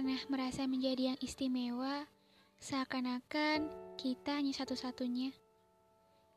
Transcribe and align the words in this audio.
pernah 0.00 0.24
merasa 0.32 0.64
menjadi 0.64 1.12
yang 1.12 1.20
istimewa, 1.20 2.08
seakan-akan 2.56 3.68
kita 4.00 4.32
hanya 4.40 4.56
satu-satunya. 4.56 5.28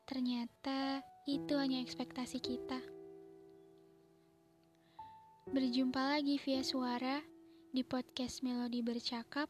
Ternyata 0.04 1.00
itu 1.24 1.56
hanya 1.56 1.80
ekspektasi 1.80 2.44
kita. 2.44 2.76
Berjumpa 5.48 5.96
lagi 5.96 6.36
via 6.44 6.60
suara 6.60 7.24
di 7.72 7.80
podcast 7.80 8.44
Melodi 8.44 8.84
Bercakap, 8.84 9.48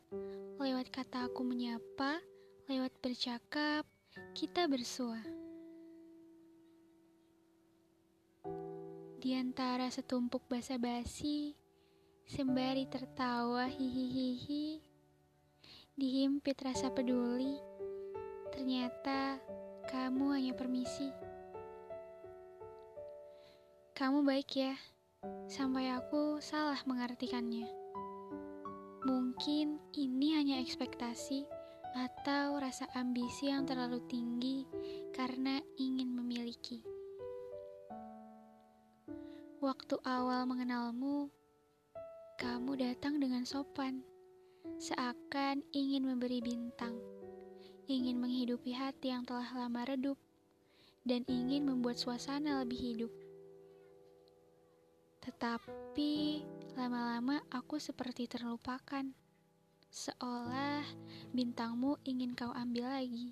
lewat 0.63 0.95
kata 0.95 1.27
aku 1.27 1.43
menyapa, 1.43 2.23
lewat 2.71 2.95
bercakap, 3.03 3.83
kita 4.31 4.71
bersua. 4.71 5.19
Di 9.19 9.35
antara 9.35 9.91
setumpuk 9.91 10.47
basa-basi, 10.47 11.64
sembari 12.25 12.89
tertawa 12.89 13.69
hihihihi, 13.69 14.81
dihimpit 15.93 16.57
rasa 16.65 16.89
peduli, 16.89 17.61
ternyata 18.49 19.37
kamu 19.93 20.33
hanya 20.33 20.53
permisi. 20.57 21.13
Kamu 23.93 24.25
baik 24.25 24.51
ya, 24.57 24.73
sampai 25.53 25.93
aku 25.93 26.41
salah 26.41 26.81
mengartikannya. 26.89 27.69
Mungkin 29.05 29.77
ini 29.93 30.29
hanya 30.33 30.65
ekspektasi 30.65 31.45
atau 31.93 32.57
rasa 32.57 32.89
ambisi 32.97 33.53
yang 33.53 33.69
terlalu 33.69 34.01
tinggi 34.09 34.65
karena 35.13 35.61
ingin 35.77 36.09
memiliki. 36.17 36.81
Waktu 39.61 40.01
awal 40.09 40.49
mengenalmu, 40.49 41.44
kamu 42.35 42.75
datang 42.75 43.23
dengan 43.23 43.47
sopan, 43.47 44.03
seakan 44.83 45.63
ingin 45.71 46.03
memberi 46.03 46.43
bintang, 46.43 46.99
ingin 47.87 48.19
menghidupi 48.19 48.75
hati 48.75 49.15
yang 49.15 49.23
telah 49.23 49.47
lama 49.55 49.87
redup, 49.87 50.19
dan 51.07 51.23
ingin 51.31 51.63
membuat 51.63 51.95
suasana 51.95 52.67
lebih 52.67 52.81
hidup. 52.81 53.13
Tetapi 55.23 56.43
lama-lama 56.75 57.39
aku 57.55 57.79
seperti 57.79 58.27
terlupakan, 58.27 59.07
seolah 59.95 60.83
bintangmu 61.31 62.03
ingin 62.03 62.35
kau 62.35 62.51
ambil 62.51 62.91
lagi. 62.91 63.31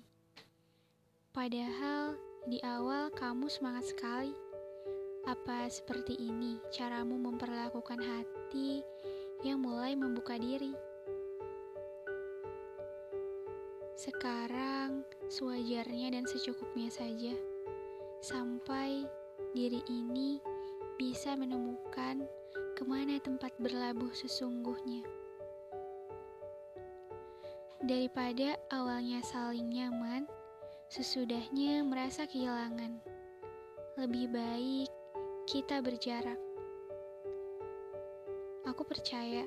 Padahal 1.35 2.15
di 2.47 2.63
awal 2.63 3.11
kamu 3.11 3.51
semangat 3.51 3.91
sekali. 3.91 4.52
Apa 5.23 5.71
seperti 5.71 6.19
ini 6.19 6.59
caramu 6.67 7.15
memperlakukan 7.15 7.95
hati 7.95 8.83
yang 9.47 9.63
mulai 9.63 9.95
membuka 9.95 10.35
diri? 10.35 10.75
Sekarang 13.95 15.07
sewajarnya 15.31 16.19
dan 16.19 16.27
secukupnya 16.27 16.91
saja, 16.91 17.31
sampai 18.19 19.07
diri 19.55 19.79
ini 19.87 20.43
bisa 20.99 21.39
menemukan 21.39 22.27
ke 22.75 22.83
mana 22.83 23.15
tempat 23.23 23.55
berlabuh 23.63 24.11
sesungguhnya. 24.11 25.07
Daripada 27.79 28.59
awalnya 28.75 29.23
saling 29.23 29.71
nyaman, 29.71 30.27
sesudahnya 30.91 31.79
merasa 31.87 32.27
kehilangan. 32.27 32.99
Lebih 33.95 34.27
baik 34.27 35.02
kita 35.43 35.83
berjarak. 35.83 36.39
Aku 38.63 38.87
percaya 38.87 39.43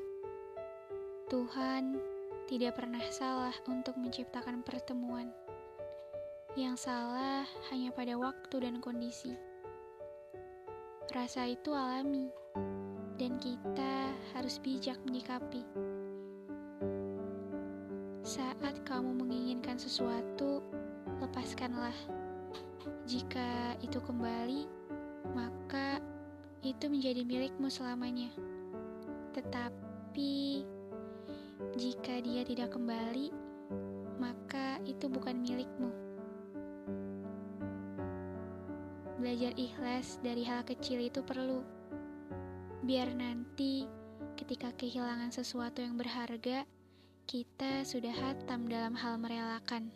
Tuhan 1.32 1.96
tidak 2.44 2.76
pernah 2.76 3.00
salah 3.08 3.56
untuk 3.64 3.96
menciptakan 3.96 4.60
pertemuan. 4.60 5.32
Yang 6.52 6.88
salah 6.88 7.48
hanya 7.72 7.96
pada 7.96 8.12
waktu 8.20 8.56
dan 8.60 8.84
kondisi. 8.84 9.32
Rasa 11.16 11.48
itu 11.48 11.72
alami, 11.72 12.28
dan 13.16 13.40
kita 13.40 14.12
harus 14.36 14.60
bijak 14.60 15.00
menyikapi. 15.08 15.64
Saat 18.20 18.84
kamu 18.84 19.16
menginginkan 19.16 19.80
sesuatu, 19.80 20.60
lepaskanlah. 21.24 21.96
Jika 23.08 23.74
itu 23.80 23.98
kembali, 24.02 24.75
itu 26.66 26.90
menjadi 26.90 27.22
milikmu 27.22 27.70
selamanya. 27.70 28.34
Tetapi 29.36 30.64
jika 31.78 32.18
dia 32.24 32.42
tidak 32.42 32.74
kembali, 32.74 33.30
maka 34.18 34.82
itu 34.82 35.06
bukan 35.06 35.38
milikmu. 35.38 35.90
Belajar 39.22 39.52
ikhlas 39.54 40.18
dari 40.20 40.42
hal 40.42 40.66
kecil 40.66 41.06
itu 41.06 41.22
perlu, 41.22 41.62
biar 42.84 43.14
nanti 43.14 43.86
ketika 44.36 44.70
kehilangan 44.76 45.32
sesuatu 45.32 45.80
yang 45.80 45.96
berharga, 45.96 46.68
kita 47.26 47.82
sudah 47.82 48.12
hatam 48.12 48.70
dalam 48.70 48.94
hal 48.94 49.18
merelakan. 49.18 49.90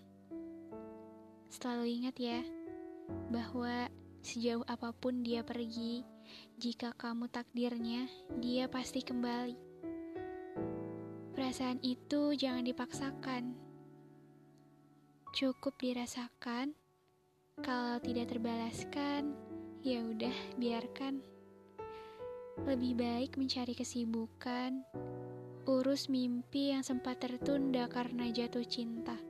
Selalu 1.53 2.03
ingat 2.03 2.17
ya, 2.19 2.41
bahwa 3.31 3.87
Sejauh 4.21 4.61
apa 4.69 4.93
pun 4.93 5.25
dia 5.25 5.41
pergi, 5.41 6.05
jika 6.61 6.93
kamu 6.93 7.33
takdirnya, 7.33 8.05
dia 8.37 8.69
pasti 8.69 9.01
kembali. 9.01 9.57
Perasaan 11.33 11.81
itu 11.81 12.37
jangan 12.37 12.69
dipaksakan. 12.69 13.57
Cukup 15.33 15.73
dirasakan. 15.81 16.77
Kalau 17.65 17.97
tidak 18.05 18.29
terbalaskan, 18.29 19.33
ya 19.81 20.05
udah 20.05 20.37
biarkan. 20.61 21.25
Lebih 22.69 22.93
baik 23.01 23.41
mencari 23.41 23.73
kesibukan, 23.73 24.85
urus 25.65 26.13
mimpi 26.13 26.77
yang 26.77 26.85
sempat 26.85 27.25
tertunda 27.25 27.89
karena 27.89 28.29
jatuh 28.29 28.69
cinta 28.69 29.30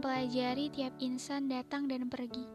mempelajari 0.00 0.72
tiap 0.72 0.96
insan 0.96 1.52
datang 1.52 1.84
dan 1.84 2.08
pergi. 2.08 2.48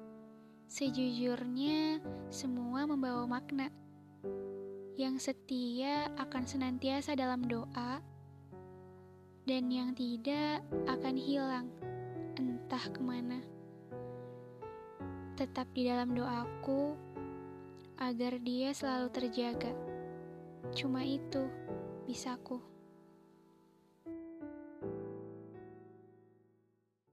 Sejujurnya, 0.66 2.02
semua 2.34 2.90
membawa 2.90 3.30
makna. 3.30 3.70
Yang 4.98 5.30
setia 5.30 6.10
akan 6.18 6.42
senantiasa 6.50 7.14
dalam 7.14 7.46
doa, 7.46 8.02
dan 9.46 9.70
yang 9.70 9.94
tidak 9.94 10.66
akan 10.90 11.14
hilang, 11.14 11.70
entah 12.34 12.82
ke 12.90 12.98
mana. 12.98 13.38
Tetap 15.38 15.70
di 15.78 15.86
dalam 15.86 16.18
doaku, 16.18 16.98
agar 18.02 18.42
dia 18.42 18.74
selalu 18.74 19.14
terjaga. 19.14 19.70
Cuma 20.74 21.06
itu 21.06 21.46
bisaku. 22.10 22.58